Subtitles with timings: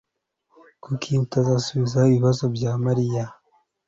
[0.83, 3.25] Kuki atazasubiza ibibazo bya Mariya?